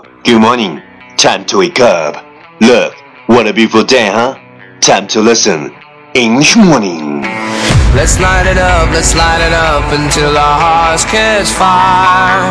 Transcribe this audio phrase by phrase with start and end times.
[0.00, 0.80] Good morning.
[1.16, 2.24] Time to wake up.
[2.60, 2.94] Look,
[3.26, 4.38] what a beautiful day, huh?
[4.80, 5.74] Time to listen.
[6.14, 7.22] English morning.
[7.94, 12.48] Let's light it up, let's light it up until our hearts catch fire.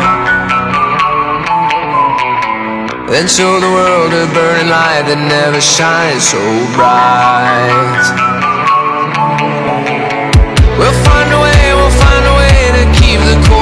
[3.10, 6.40] Then show the world a burning light that never shines so
[6.72, 8.06] bright.
[10.78, 13.61] We'll find a way, we'll find a way to keep the cold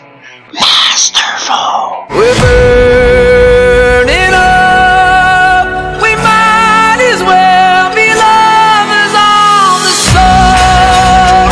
[0.91, 2.03] masterful.
[2.09, 6.01] We're burning up.
[6.03, 11.47] We might as well be lovers on the sun.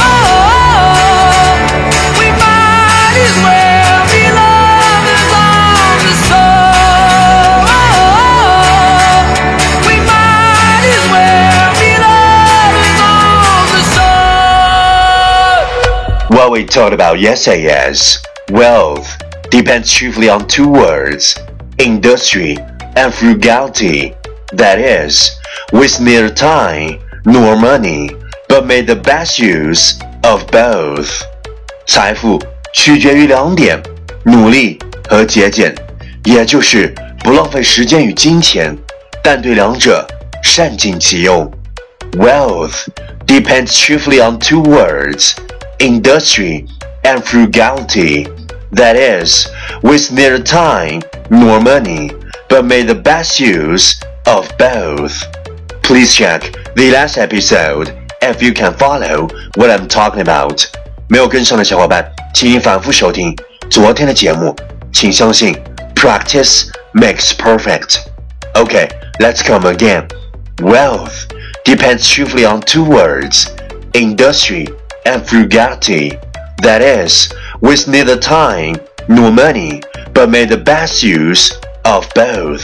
[2.20, 7.64] We might as well be lovers on the sun.
[9.88, 13.84] We might as well be lovers on the
[16.28, 16.36] sun.
[16.36, 18.20] What we talked about yesterday is
[18.52, 19.16] wealth
[19.50, 21.34] depends chiefly on two words
[21.78, 22.59] industry
[22.97, 24.14] and frugality.
[24.53, 25.33] That is,
[25.73, 28.11] with neither time nor money,
[28.48, 31.11] but made the best use of both.
[31.87, 32.41] 财富
[32.73, 33.83] 取决于两点：
[34.25, 34.78] 努力
[35.09, 35.75] 和节俭，
[36.25, 38.77] 也就是不浪费时间与金钱，
[39.23, 40.06] 但对两者
[40.42, 41.50] 善尽其用。
[42.12, 42.87] Wealth
[43.27, 45.33] depends chiefly on two words
[45.78, 46.67] industry
[47.03, 48.28] and frugality.
[48.73, 49.48] That is,
[49.83, 52.11] with neither time nor money,
[52.48, 55.22] but made the best use of both.
[55.82, 60.66] Please check the last episode if you can follow what I'm talking about.
[61.09, 63.37] 没有跟上的小伙伴，请你反复收听
[63.71, 64.56] 昨天的节目。
[64.93, 65.55] 请相信，
[65.94, 67.99] practice makes perfect.
[68.55, 68.88] Okay,
[69.19, 70.09] let's come again.
[70.62, 71.27] Wealth
[71.65, 73.49] depends chiefly on two words
[73.93, 74.69] industry
[75.05, 76.19] and frugality.
[76.62, 77.28] That is,
[77.60, 78.77] with neither time
[79.09, 79.81] nor money,
[80.12, 81.53] but made the best use
[81.84, 82.62] of both.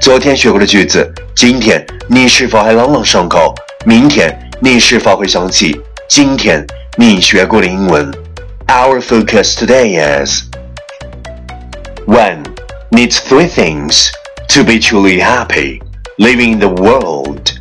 [0.00, 3.54] 昨天学过的句子，今天你是否还朗朗上口？
[3.84, 6.66] 明天你是否会想起今天
[6.96, 8.10] 你学过的英文？
[8.66, 10.44] Our focus today is
[12.06, 12.44] one
[12.90, 14.10] needs three things
[14.48, 15.80] to be truly happy
[16.18, 17.52] living in the world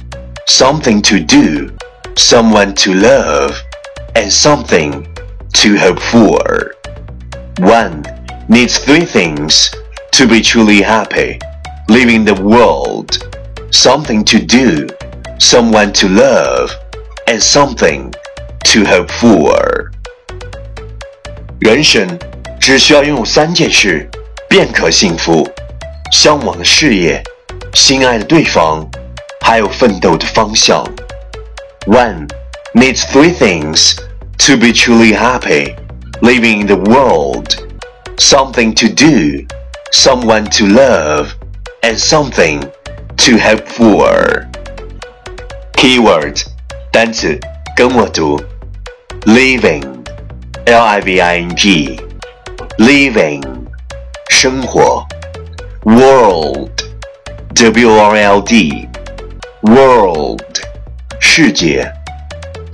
[0.47, 1.71] something to do,
[2.15, 3.55] someone to love,
[4.15, 5.05] and something
[5.63, 6.73] to hope for.
[7.59, 8.03] One
[8.47, 9.69] needs three things
[10.11, 11.39] to be truly happy
[11.87, 13.17] living in the world
[13.71, 14.87] something to do,
[15.37, 16.71] someone to love,
[17.27, 18.11] and something
[18.65, 19.91] to hope for.
[21.59, 22.07] 人生
[22.59, 24.09] 只需要拥有三件事，
[24.47, 25.47] 便可幸福：
[26.11, 27.21] 向往的事业、
[27.73, 28.87] 心爱的对方，
[29.41, 30.83] 还有奋斗的方向。
[31.85, 32.27] One
[32.73, 33.95] needs three things
[34.37, 35.75] to be truly happy
[36.21, 37.65] living in the world
[38.19, 39.47] something to do,
[39.91, 41.33] someone to love,
[41.83, 42.59] and something
[43.15, 44.45] to hope for.
[45.73, 46.43] Keyword
[46.91, 47.39] 单词
[47.75, 48.37] 跟我读，
[49.23, 49.83] living,
[50.65, 51.97] l i v i n g,
[52.77, 53.41] living
[54.29, 55.05] 生活，
[55.85, 56.69] world,
[57.55, 58.87] w o r l d,
[59.61, 60.43] world
[61.21, 61.89] 世界，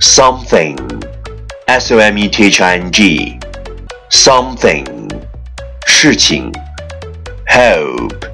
[0.00, 0.76] something,
[1.66, 3.38] s o m e t h i n g,
[4.10, 4.84] something
[5.86, 6.52] 事情，
[7.48, 8.28] hope,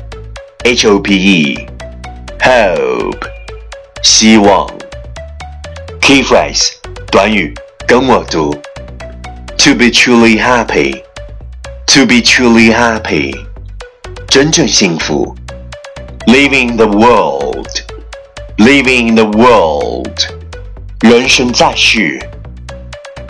[0.64, 1.68] h o p e,
[2.40, 3.26] hope
[4.02, 4.66] 希望。
[6.00, 6.72] Key phrase
[7.10, 7.54] 短语
[7.86, 8.52] 跟我读，
[9.56, 11.02] to be truly happy,
[11.86, 13.32] to be truly happy
[14.28, 15.34] 真正幸福。
[16.26, 17.68] Living in the world,
[18.58, 20.26] living in the world
[21.00, 22.18] 人生在世。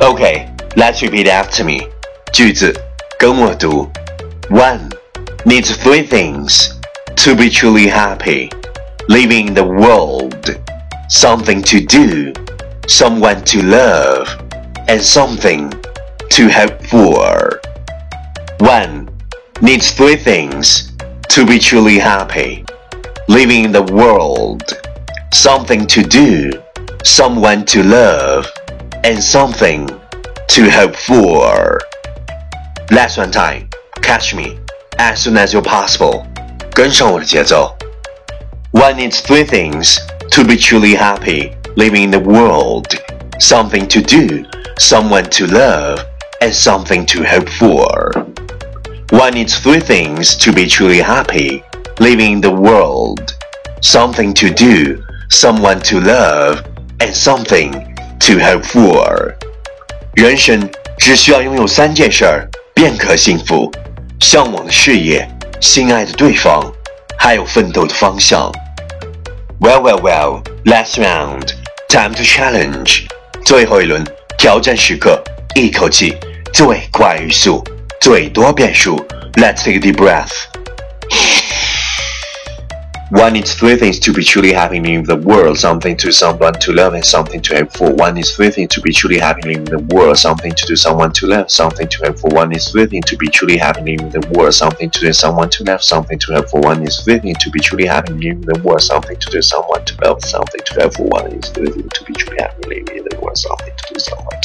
[0.00, 1.86] Okay, let's repeat after me
[2.32, 2.74] 句子
[3.18, 3.88] 跟我读。
[4.50, 4.90] One
[5.44, 6.70] needs three things
[7.16, 8.50] to be truly happy.
[9.08, 10.58] Living in the world,
[11.08, 12.32] something to do,
[12.88, 14.28] someone to love,
[14.88, 15.70] and something
[16.30, 17.60] to hope for.
[18.58, 19.08] One
[19.60, 20.90] needs three things
[21.28, 22.64] to be truly happy.
[23.28, 24.62] Living in the world,
[25.32, 26.50] something to do,
[27.04, 28.46] someone to love,
[29.06, 29.86] and something
[30.48, 31.78] to hope for.
[32.90, 33.68] Last one time,
[34.02, 34.58] catch me
[34.98, 36.26] as soon as you're possible.
[36.74, 37.76] 跟上我的节奏。
[38.72, 39.98] One needs three things
[40.30, 42.86] to be truly happy living in the world:
[43.38, 44.44] something to do,
[44.78, 46.00] someone to love,
[46.40, 48.10] and something to hope for.
[49.10, 51.62] One needs three things to be truly happy
[51.98, 53.34] living in the world:
[53.80, 56.64] something to do, someone to love,
[57.00, 57.94] and something
[58.27, 59.33] to have four
[60.13, 62.45] 人生只需要拥有三件事儿
[62.75, 63.71] 便可幸福：
[64.19, 65.25] 向往的事业、
[65.61, 66.61] 心爱的对方，
[67.17, 68.51] 还有奋斗的方向。
[69.61, 70.41] Well, well, well.
[70.65, 71.53] Last round.
[71.87, 73.05] Time to challenge.
[73.45, 74.03] 最后一轮
[74.37, 75.23] 挑战时刻，
[75.55, 76.17] 一口气
[76.51, 77.63] 最快语速，
[78.01, 78.97] 最多变数。
[79.35, 81.46] Let's take a deep breath.
[83.11, 86.73] One needs three things to be truly happy in the world something to someone to
[86.73, 87.93] love and something to have for.
[87.93, 91.13] One needs three things to be truly happy in the world something to do someone
[91.13, 92.27] to love, something to have for.
[92.31, 95.49] One needs three things to be truly happy in the world something to do someone
[95.51, 96.59] to love, something to have for.
[96.59, 99.85] One needs three things to be truly happy in the world something to do someone
[99.85, 101.05] to love, something to have for.
[101.05, 104.36] One needs three things to be truly happy in the world something to do someone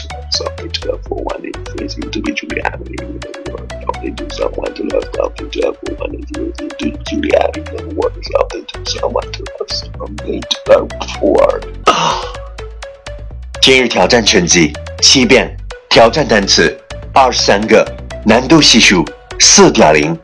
[13.61, 15.55] 今日挑战成绩七遍，
[15.91, 16.75] 挑战单词
[17.13, 17.87] 二十三个，
[18.25, 19.05] 难度系数
[19.39, 20.19] 四点零。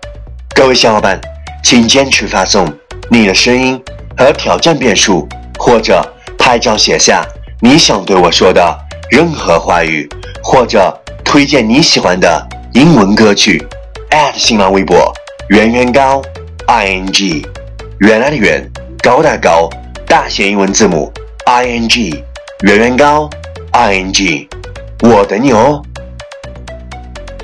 [0.55, 1.21] 各位小伙伴，
[1.63, 2.67] 请坚持发送
[3.11, 3.81] 你的声音
[4.17, 5.29] 和挑战遍数，
[5.59, 6.03] 或者
[6.39, 7.25] 拍照写下
[7.61, 10.09] 你想对我说的任何话语，
[10.43, 13.67] 或者推荐你喜欢的英文歌曲。
[14.35, 15.13] 新浪微博
[15.49, 16.23] 圆圆高
[16.67, 17.47] i n g，
[18.01, 18.69] 原来的圆，
[19.03, 19.69] 高大高，
[20.07, 21.13] 大写英文字母
[21.47, 22.23] i n g，
[22.63, 23.29] 圆圆高
[23.73, 24.49] i n g，
[25.03, 25.83] 我等你哦。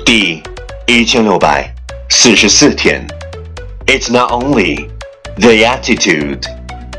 [0.05, 0.41] 第
[0.85, 1.73] 一千六百
[2.09, 3.05] 四十四天。
[3.87, 4.87] It's not only
[5.37, 6.41] the attitude,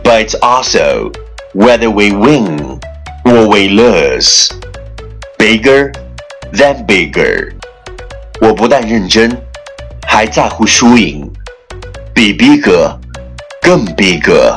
[0.03, 1.11] but it's also
[1.55, 2.79] whether we win
[3.27, 4.49] or we lose.
[5.37, 5.91] Bigger
[6.53, 7.53] than bigger.
[8.41, 9.37] 我不但认真，
[10.07, 11.29] 还在乎输赢，
[12.15, 12.97] 比逼格
[13.61, 14.57] 更逼格。